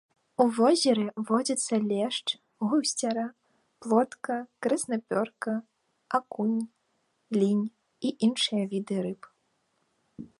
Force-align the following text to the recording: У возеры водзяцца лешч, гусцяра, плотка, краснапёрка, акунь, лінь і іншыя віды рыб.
У 0.43 0.45
возеры 0.57 1.03
водзяцца 1.29 1.75
лешч, 1.91 2.27
гусцяра, 2.71 3.25
плотка, 3.85 4.37
краснапёрка, 4.67 5.53
акунь, 6.19 6.59
лінь 7.39 7.65
і 8.09 8.15
іншыя 8.29 8.63
віды 8.73 8.97
рыб. 9.09 9.21